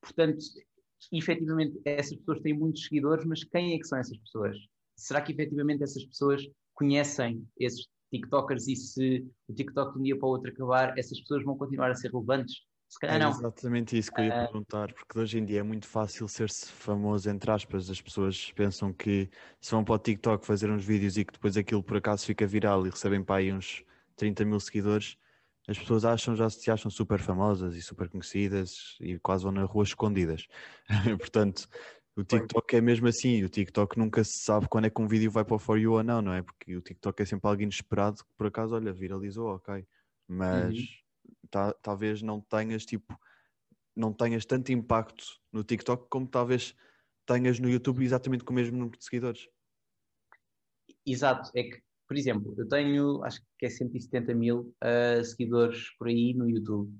[0.02, 0.38] portanto,
[1.12, 4.56] efetivamente, essas pessoas têm muitos seguidores, mas quem é que são essas pessoas?
[4.96, 6.42] Será que efetivamente essas pessoas
[6.74, 11.20] conhecem esses TikTokers e se o TikTok de um dia para o outro acabar, essas
[11.20, 12.62] pessoas vão continuar a ser relevantes?
[12.88, 13.30] Se calhar é não.
[13.30, 14.46] exatamente isso que eu ia uh...
[14.46, 17.90] perguntar, porque hoje em dia é muito fácil ser-se famoso, entre aspas.
[17.90, 19.28] As pessoas pensam que
[19.60, 22.46] se vão para o TikTok fazer uns vídeos e que depois aquilo por acaso fica
[22.46, 23.84] viral e recebem para aí uns
[24.16, 25.18] 30 mil seguidores,
[25.68, 29.64] as pessoas acham, já se acham super famosas e super conhecidas e quase vão na
[29.64, 30.48] rua escondidas.
[31.18, 31.68] Portanto,
[32.20, 35.30] o TikTok é mesmo assim, o TikTok nunca se sabe quando é que um vídeo
[35.30, 36.42] vai para o For You ou não, não é?
[36.42, 39.86] Porque o TikTok é sempre algo inesperado que por acaso, olha, viralizou, ok.
[40.26, 40.84] Mas uhum
[41.50, 43.18] ta, talvez não tenhas tipo
[43.94, 46.74] não tenhas tanto impacto no TikTok como talvez
[47.26, 49.48] tenhas no YouTube exatamente com o mesmo número de seguidores.
[51.04, 56.06] Exato, é que, por exemplo, eu tenho acho que é 170 mil uh, seguidores por
[56.06, 56.96] aí no YouTube.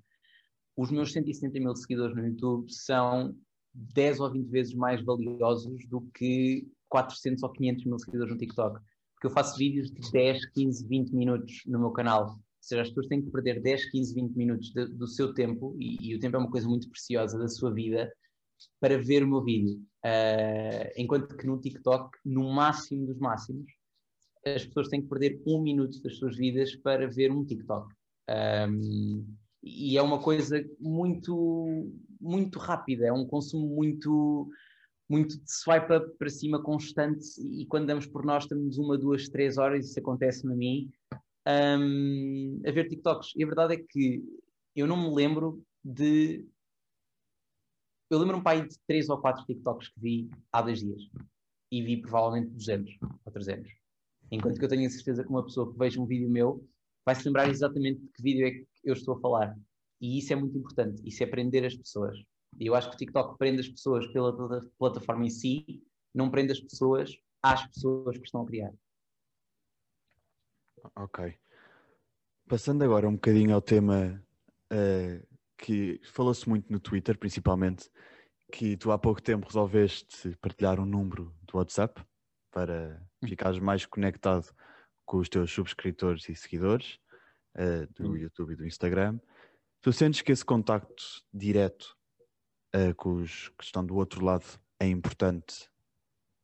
[0.77, 3.37] Os meus 170 mil seguidores no YouTube são
[3.75, 8.81] 10 ou 20 vezes mais valiosos do que 400 ou 500 mil seguidores no TikTok.
[9.15, 13.07] Porque eu faço vídeos de 10, 15, 20 minutos no meu canal seja, as pessoas
[13.07, 16.37] têm que perder 10, 15, 20 minutos de, do seu tempo, e, e, o tempo
[16.37, 18.13] é uma coisa muito preciosa da sua vida,
[18.81, 19.81] para ver o meu vídeo.
[20.05, 23.67] Uh, enquanto que no TikTok, no máximo dos máximos,
[24.45, 27.93] as pessoas têm que perder um minuto das suas vidas para ver um TikTok.
[28.69, 29.27] Um,
[29.63, 34.49] e é uma coisa muito, muito rápida, é um consumo muito,
[35.09, 37.25] muito de swipe up para cima constante.
[37.41, 40.91] E quando damos por nós, estamos uma, duas, três horas, isso acontece-me a mim,
[41.49, 43.33] um, a ver TikToks.
[43.37, 44.23] E a verdade é que
[44.77, 46.47] eu não me lembro de.
[48.11, 51.03] Eu lembro-me pai de três ou quatro TikToks que vi há dois dias.
[51.71, 53.71] E vi provavelmente 200 ou 300.
[54.31, 56.67] Enquanto que eu tenho a certeza que uma pessoa que veja um vídeo meu
[57.05, 59.59] vai se lembrar exatamente de que vídeo é que eu estou a falar.
[60.01, 61.03] E isso é muito importante.
[61.07, 62.17] Isso é prender as pessoas.
[62.59, 64.33] E eu acho que o TikTok prende as pessoas pela
[64.79, 65.83] plataforma em si,
[66.15, 68.73] não prende as pessoas às pessoas que estão a criar.
[70.97, 71.37] Ok.
[72.49, 74.23] Passando agora um bocadinho ao tema
[74.73, 77.91] uh, que falou-se muito no Twitter, principalmente,
[78.51, 82.03] que tu há pouco tempo resolveste partilhar um número do WhatsApp
[82.51, 83.29] para hum.
[83.29, 84.51] ficares mais conectado
[85.05, 86.99] com os teus subscritores e seguidores
[87.57, 88.17] uh, do hum.
[88.17, 89.19] YouTube e do Instagram.
[89.81, 91.97] Tu sentes que esse contacto direto
[92.75, 94.45] uh, com os que estão do outro lado
[94.81, 95.71] é importante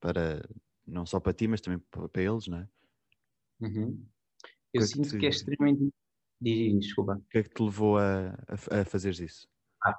[0.00, 0.42] para
[0.86, 2.68] não só para ti, mas também para, eles, não é?
[3.60, 4.06] Uhum.
[4.72, 5.18] Eu que sinto que, te...
[5.18, 5.90] que é extremamente.
[6.40, 7.14] Diz, desculpa.
[7.14, 9.48] O que é que te levou a, a, a fazeres isso?
[9.82, 9.96] Ah,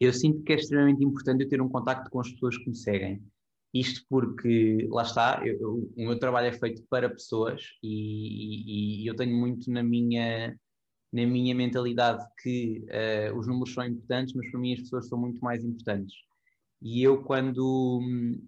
[0.00, 2.76] eu sinto que é extremamente importante eu ter um contacto com as pessoas que me
[2.76, 3.22] seguem.
[3.72, 9.02] Isto porque, lá está, eu, eu, o meu trabalho é feito para pessoas e, e,
[9.02, 10.58] e, eu tenho muito na minha,
[11.12, 15.18] na minha mentalidade que uh, os números são importantes, mas para mim as pessoas são
[15.18, 16.14] muito mais importantes.
[16.80, 18.40] E eu, quando hum,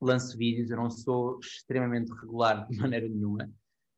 [0.00, 3.48] lanço vídeos, eu não sou extremamente regular de maneira nenhuma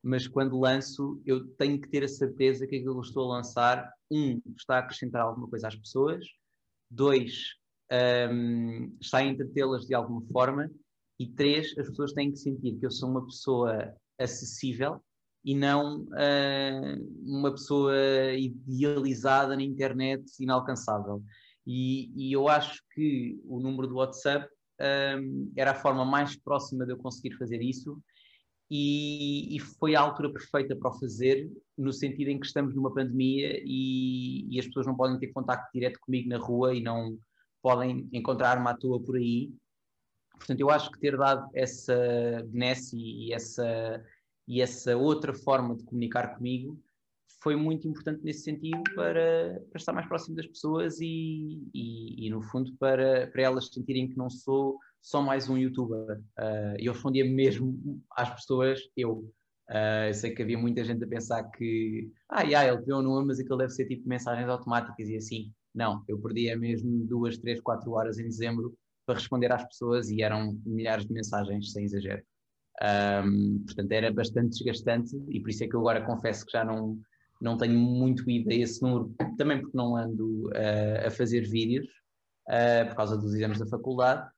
[0.05, 3.91] mas quando lanço, eu tenho que ter a certeza que aquilo que estou a lançar,
[4.11, 6.27] um, está a acrescentar alguma coisa às pessoas,
[6.91, 7.55] dois,
[8.31, 10.71] um, está a entretê-las de alguma forma,
[11.19, 15.03] e três, as pessoas têm que sentir que eu sou uma pessoa acessível
[15.45, 17.95] e não uh, uma pessoa
[18.33, 21.23] idealizada na internet, inalcançável.
[21.67, 24.49] E, e eu acho que o número do WhatsApp
[25.19, 28.03] um, era a forma mais próxima de eu conseguir fazer isso
[28.71, 32.93] e, e, foi a altura perfeita para o fazer, no sentido em que estamos numa
[32.93, 37.19] pandemia e, e, as pessoas não podem ter contacto direto comigo na rua e não
[37.63, 39.53] podem encontrar-me à toa por aí.
[40.33, 41.95] Portanto, eu acho que ter dado essa
[42.47, 44.03] benesse e essa,
[44.47, 46.79] e essa outra forma de comunicar comigo
[47.45, 52.31] foi muito importante nesse sentido para, para estar mais próximo das pessoas e, e, e,
[52.31, 56.19] no fundo, para, para elas sentirem que não sou só mais um youtuber.
[56.39, 59.31] Uh, eu respondia mesmo às pessoas, eu.
[59.71, 63.25] Uh, eu sei que havia muita gente a pensar que, ah, yeah, ele deu um
[63.25, 65.53] mas aquilo deve ser tipo mensagens automáticas e assim.
[65.75, 70.23] Não, eu perdia mesmo duas, três, quatro horas em dezembro para responder às pessoas e
[70.23, 72.23] eram milhares de mensagens, sem exagero.
[72.83, 76.65] Um, portanto, era bastante desgastante e por isso é que eu agora confesso que já
[76.65, 77.01] não,
[77.41, 81.87] não tenho muito ido a esse número, também porque não ando uh, a fazer vídeos
[82.49, 84.29] uh, por causa dos exames da faculdade,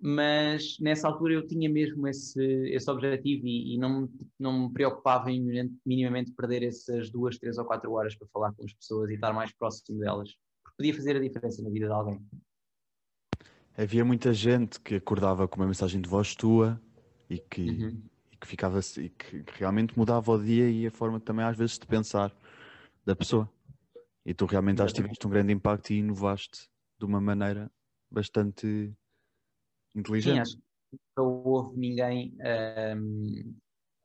[0.00, 5.30] mas nessa altura eu tinha mesmo esse, esse objetivo e, e não, não me preocupava
[5.30, 9.14] em minimamente perder essas duas, três ou quatro horas para falar com as pessoas e
[9.14, 10.30] estar mais próximo delas,
[10.64, 12.20] porque podia fazer a diferença na vida de alguém.
[13.76, 16.80] Havia muita gente que acordava com uma mensagem de voz tua
[17.28, 18.02] e que, uhum.
[18.32, 21.78] e que ficava e que realmente mudava o dia e a forma também às vezes
[21.78, 22.34] de pensar
[23.04, 23.50] da pessoa.
[24.24, 27.70] E tu realmente acho que tiveste um grande impacto e inovaste de uma maneira
[28.10, 28.94] bastante
[29.94, 30.34] Inteligente.
[30.34, 32.36] Sim, acho que não houve ninguém
[32.96, 33.54] um,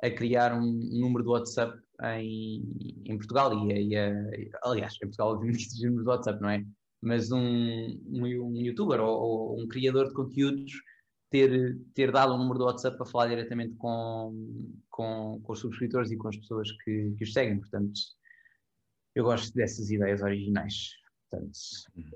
[0.02, 1.80] a criar um número do WhatsApp
[2.18, 2.64] em,
[3.06, 6.66] em Portugal e, e, aliás, em Portugal obviamente existe número do WhatsApp, não é?
[7.02, 10.72] Mas um, um, um youtuber ou, ou, um criador de conteúdos
[11.34, 16.12] ter, ter dado um número do WhatsApp para falar diretamente com, com, com os subscritores
[16.12, 17.60] e com as pessoas que, que os seguem.
[17.60, 18.00] Portanto,
[19.16, 20.92] eu gosto dessas ideias originais.
[21.28, 21.58] Portanto,
[21.96, 22.12] uhum.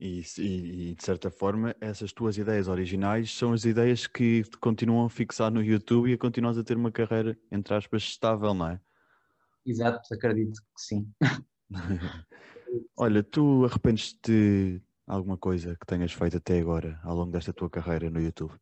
[0.00, 4.58] E, e, e, de certa forma, essas tuas ideias originais são as ideias que te
[4.58, 8.52] continuam a fixar no YouTube e a continuas a ter uma carreira, entre aspas, estável,
[8.52, 8.80] não é?
[9.64, 11.08] Exato, acredito que sim.
[12.98, 17.70] Olha, tu arrependes-te de alguma coisa que tenhas feito até agora, ao longo desta tua
[17.70, 18.54] carreira no YouTube?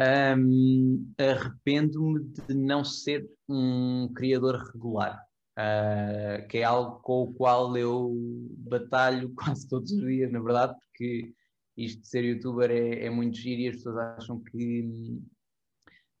[0.00, 5.20] Um, Arrependo-me de não ser um criador regular
[5.52, 8.14] uh, que é algo com o qual eu
[8.58, 11.32] batalho quase todos os dias, na verdade, porque
[11.76, 15.20] isto de ser youtuber é, é muito giro e as pessoas acham que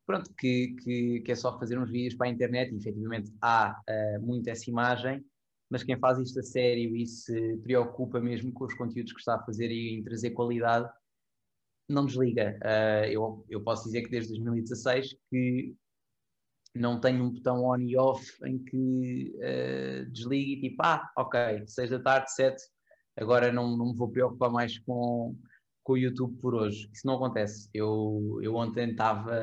[0.06, 3.80] pronto, que, que, que, é só fazer uns vídeos para a internet e efetivamente há
[3.88, 5.24] uh, muito essa imagem,
[5.72, 9.36] mas quem faz isto a sério e se preocupa mesmo com os conteúdos que está
[9.36, 10.86] a fazer e em trazer qualidade,
[11.88, 12.58] não desliga.
[12.62, 15.74] Uh, eu, eu posso dizer que desde 2016 que
[16.74, 21.66] não tenho um botão on e off em que uh, desligue e tipo, ah, ok,
[21.66, 22.62] 6 da tarde, 7,
[23.16, 25.34] agora não, não me vou preocupar mais com,
[25.82, 26.86] com o YouTube por hoje.
[26.92, 27.70] Isso não acontece.
[27.72, 29.34] Eu, eu ontem estava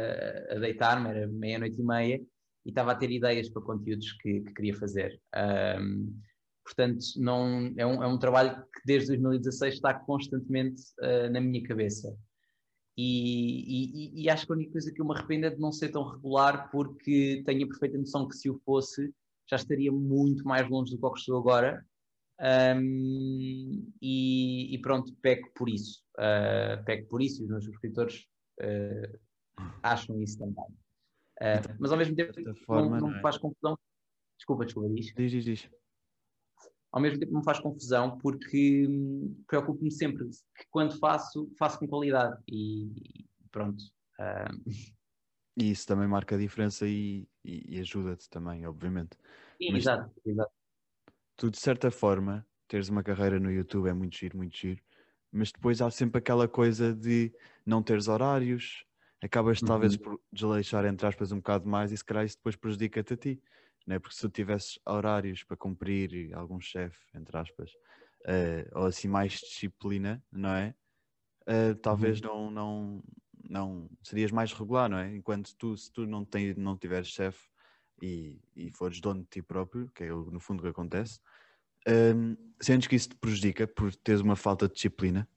[0.52, 2.22] a deitar-me, era meia-noite e meia,
[2.70, 5.20] e estava a ter ideias para conteúdos que, que queria fazer.
[5.36, 6.16] Um,
[6.64, 11.64] portanto, não, é, um, é um trabalho que desde 2016 está constantemente uh, na minha
[11.64, 12.16] cabeça.
[12.96, 15.72] E, e, e, acho que a única coisa que eu me arrependo é de não
[15.72, 19.12] ser tão regular, porque tenho a perfeita noção que se o fosse,
[19.50, 21.84] já estaria muito mais longe do que estou agora.
[22.78, 26.04] Um, e, e, pronto, peco por isso.
[26.18, 28.26] Uh, peco por isso e os meus subscritores
[28.62, 29.20] uh,
[29.82, 30.66] acham isso também.
[31.42, 32.34] Uh, mas ao mesmo tempo
[32.66, 33.22] forma, não, não, não é?
[33.22, 33.78] faz confusão.
[34.38, 35.14] Desculpa, desculpa, diz.
[35.14, 35.70] Diz, diz, diz
[36.92, 41.88] ao mesmo tempo me faz confusão porque hum, preocupo-me sempre que quando faço, faço com
[41.88, 43.84] qualidade e pronto.
[44.20, 44.90] Uh...
[45.58, 49.18] E isso também marca a diferença e, e, e ajuda-te também, obviamente.
[49.58, 50.52] Sim, Mas exato, exato.
[51.36, 54.82] Tu, de certa forma, teres uma carreira no YouTube é muito giro, muito giro.
[55.32, 57.34] Mas depois há sempre aquela coisa de
[57.66, 58.86] não teres horários,
[59.22, 59.68] acabas uhum.
[59.68, 63.18] talvez por desleixar, entre aspas, um bocado mais e se calhar isso depois prejudica-te a
[63.18, 63.42] ti
[63.90, 63.98] né?
[63.98, 67.72] porque se tu tivesses horários para cumprir, algum chefe, entre aspas,
[68.26, 70.76] uh, ou assim mais disciplina, não é?
[71.48, 72.28] Uh, talvez uhum.
[72.28, 73.04] não, não,
[73.50, 75.16] não serias mais regular, não é?
[75.16, 77.50] Enquanto tu, se tu não, tem, não tiveres chefe
[78.00, 81.20] e, e fores dono de ti próprio, que é no fundo o que acontece,
[81.88, 85.28] um, ehm, sentes que isso te prejudica por teres uma falta de disciplina?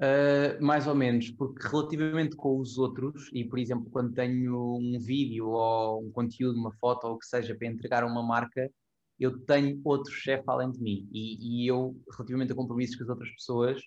[0.00, 4.98] Uh, mais ou menos, porque relativamente com os outros, e por exemplo, quando tenho um
[4.98, 8.70] vídeo ou um conteúdo, uma foto ou o que seja para entregar a uma marca,
[9.18, 11.06] eu tenho outro chefe além de mim.
[11.12, 13.82] E, e, eu, relativamente a compromissos com as outras pessoas,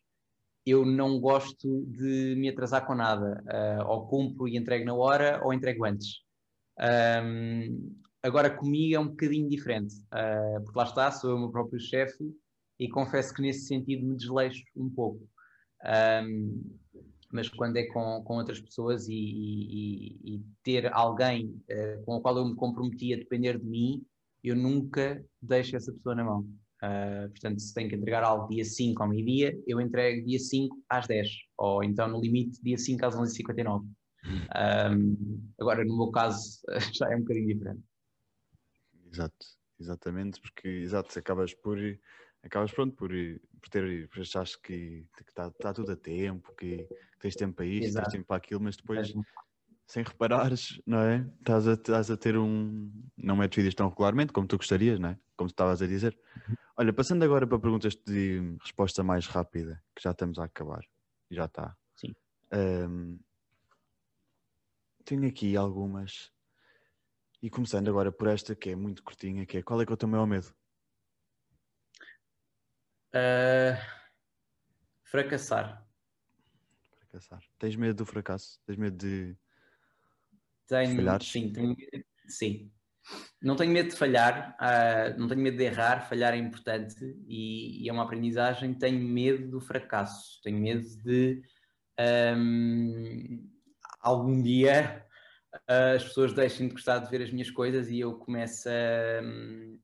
[0.63, 3.43] eu não gosto de me atrasar com nada.
[3.47, 6.19] Uh, ou cumpro e entrego na hora, ou entrego antes.
[6.80, 11.52] Um, agora, comigo é um bocadinho diferente, uh, porque lá está, sou eu o meu
[11.52, 12.23] próprio chefe,
[12.80, 15.32] e confesso que nesse sentido me desleixo um pouco.
[15.83, 16.77] Um,
[17.31, 22.21] mas quando é com, com outras pessoas e, e, e ter alguém uh, com o
[22.21, 24.05] qual eu me comprometi a depender de mim,
[24.43, 26.41] eu nunca deixo essa pessoa na mão.
[26.83, 30.83] Uh, portanto, se tenho que entregar algo dia 5 ao meio-dia, eu entrego dia 5
[30.89, 33.87] às 10, ou então no limite dia 5 às 11h59.
[34.25, 36.61] Um, agora, no meu caso,
[36.93, 37.81] já é um bocadinho diferente.
[39.11, 39.45] Exato,
[39.79, 41.77] exatamente, porque exato, acabas por
[42.43, 46.88] acabas pronto por, por ter por achares que está tá tudo a tempo, que,
[47.19, 48.06] tens tempo para isto, Exato.
[48.06, 49.13] tens tempo para aquilo, mas depois é.
[49.88, 51.25] sem reparares, não é?
[51.39, 52.91] Estás a, estás a ter um.
[53.17, 55.19] Não metes vídeos tão regularmente como tu gostarias, não é?
[55.38, 56.17] Como tu estavas a dizer.
[56.47, 56.56] Uhum.
[56.77, 60.84] Olha, passando agora para perguntas de resposta mais rápida, que já estamos a acabar.
[61.32, 61.75] Já está.
[61.95, 62.13] Sim.
[62.53, 63.19] Um,
[65.06, 66.32] tenho aqui algumas.
[67.41, 69.95] E começando agora por esta que é muito curtinha, que é qual é que é
[69.95, 70.53] o teu maior medo?
[73.13, 73.78] Uh,
[75.04, 75.86] fracassar.
[76.99, 77.43] Fracassar.
[77.60, 78.60] Tens medo do fracasso?
[78.65, 79.38] Tens medo de
[80.67, 81.21] tenho, falhar?
[81.21, 81.76] Sim, tenho,
[82.28, 82.71] sim.
[83.41, 86.95] Não tenho medo de falhar, uh, não tenho medo de errar, falhar é importante
[87.28, 88.73] e, e, é uma aprendizagem.
[88.73, 91.41] Tenho medo do fracasso, tenho medo de
[92.36, 93.49] um,
[93.99, 95.06] algum dia
[95.54, 99.21] uh, as pessoas deixem de gostar de ver as minhas coisas e eu começo a,
[99.23, 99.80] um,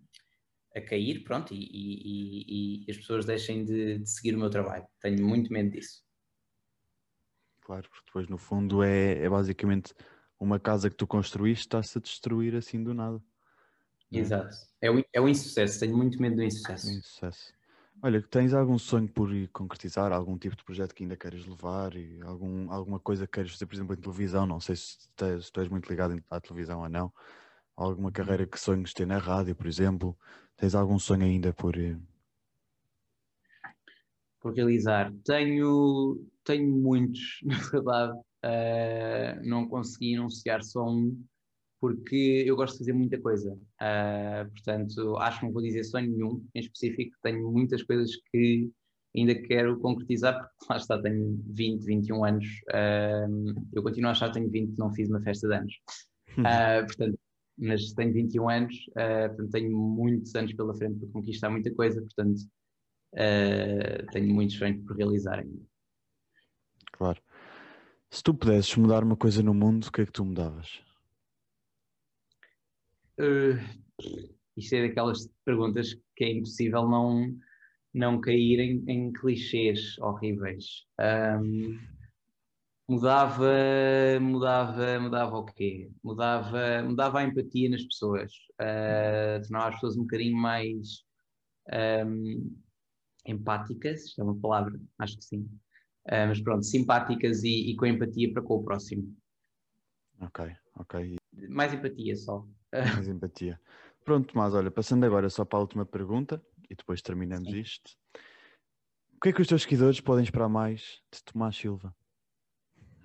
[0.75, 4.85] a cair, pronto, e, e, e as pessoas deixem de, de, seguir o meu trabalho.
[5.01, 6.03] Tenho muito medo disso.
[7.61, 9.93] Claro, porque depois no fundo é, é basicamente
[10.39, 13.21] uma casa que tu construíste está-se a destruir assim do nada.
[14.11, 14.17] É?
[14.17, 14.55] Exato.
[14.81, 16.89] É o, é o insucesso, tenho muito medo do insucesso.
[16.89, 17.53] insucesso.
[18.01, 22.21] Olha, tens algum sonho por concretizar, algum tipo de projeto que ainda queres levar, e
[22.21, 24.45] algum, alguma coisa que queres fazer, por exemplo, em televisão?
[24.45, 27.11] Não sei se, te, se tu és muito ligado à televisão ou não.
[27.75, 28.13] Alguma uhum.
[28.13, 30.17] carreira que sonhos ter na rádio, por exemplo.
[30.59, 31.77] Tens algum sonho ainda por.
[31.77, 31.95] Eh,
[34.41, 35.13] por realizar?
[35.23, 38.19] Tenho, tenho muitos, na verdade.
[38.41, 41.21] Uh, não consegui enunciar só um,
[41.81, 43.53] porque eu gosto de fazer muita coisa.
[43.53, 47.15] Uh, portanto, acho que não vou dizer sonho nenhum em específico.
[47.21, 48.69] Tenho muitas coisas que
[49.15, 52.45] ainda quero concretizar, porque lá está, tenho 20, 21 anos.
[52.69, 55.73] Uh, eu continuo a achar que tenho 20, não fiz uma festa de anos.
[56.87, 57.19] Portanto,
[57.59, 62.01] mas tenho 21 anos, uh, portanto tenho muitos anos pela frente para conquistar muita coisa,
[62.01, 62.39] portanto
[63.13, 65.61] uh, tenho muitos sonhos por realizar ainda.
[66.93, 67.21] Claro.
[68.09, 70.81] Se tu pudesses mudar uma coisa no mundo, o que é que tu mudavas?
[73.19, 73.59] Uh,
[74.57, 77.37] isto é daquelas perguntas que é impossível não,
[77.93, 80.85] não cair em, em clichês horríveis.
[80.99, 81.77] Um,
[82.89, 85.91] mudava, mudava, mudava o quê?
[86.03, 91.05] Mudava, mudava a empatia nas pessoas, uh, tornava as pessoas um bocadinho mais
[92.05, 92.57] um,
[93.27, 95.41] empáticas, isto é uma palavra, acho que sim,
[96.07, 99.15] uh, mas pronto, simpáticas e, e, com empatia para com o próximo.
[100.21, 101.17] Ok, ok.
[101.47, 102.45] Mais empatia só.
[102.73, 103.59] Mais empatia.
[104.03, 107.59] Pronto, mas olha, passando agora só para a última pergunta e depois terminamos sim.
[107.59, 107.91] isto.
[109.15, 111.95] O que é que os teus seguidores podem esperar mais de Tomás Silva?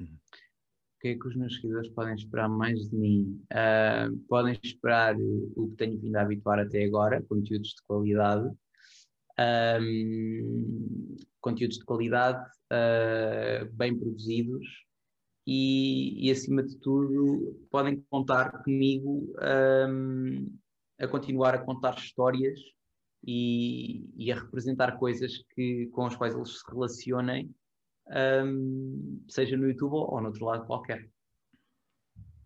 [0.04, 3.44] O que é que os meus seguidores podem esperar mais de mim?
[3.52, 8.50] Uh, podem esperar o que tenho vindo a habituar até agora, conteúdos de qualidade.
[9.38, 12.42] Um, conteúdos de qualidade,
[12.72, 14.64] uh, bem produzidos
[15.46, 19.34] e, e, acima de tudo, podem contar comigo
[19.88, 20.56] um,
[20.98, 22.58] a continuar a contar histórias
[23.26, 27.54] e, e, a representar coisas que, com as quais eles se relacionem
[28.08, 31.08] um, seja no YouTube ou, ou no outro lado qualquer.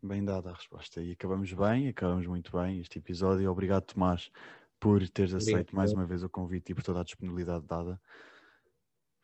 [0.02, 1.02] Bem dada a resposta.
[1.02, 3.50] E acabamos bem, acabamos muito bem este episódio.
[3.50, 4.30] Obrigado, Tomás,
[4.78, 5.54] por teres Obrigado.
[5.54, 8.00] aceito mais uma vez o convite e por toda a disponibilidade dada.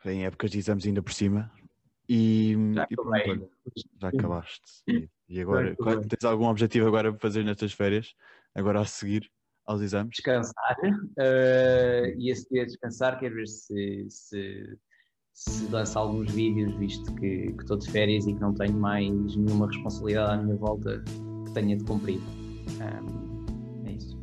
[0.04, 1.50] Em épocas de exames ainda por cima.
[2.08, 3.50] E, já, e pronto,
[4.00, 4.82] já acabaste.
[4.86, 8.14] E, e agora, tens algum objetivo agora para fazer nestas férias?
[8.54, 9.30] Agora a seguir
[9.64, 10.16] aos exames?
[10.16, 10.76] Descansar.
[10.82, 14.78] Uh, e a seguir a descansar, quero ver se, se
[15.34, 19.10] se lança alguns vídeos, visto que, que estou de férias e que não tenho mais
[19.36, 21.02] nenhuma responsabilidade à minha volta
[21.44, 22.20] que tenha de cumprir.
[22.80, 24.16] Um, é isso.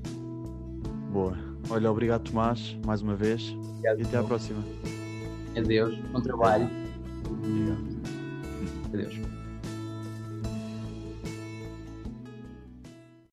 [1.11, 1.37] Boa.
[1.69, 3.55] Olha, obrigado Tomás, mais uma vez.
[3.71, 4.63] Obrigado, e até à próxima.
[5.55, 6.69] Adeus, bom trabalho.
[7.29, 8.01] Obrigado.
[8.85, 9.40] Adeus.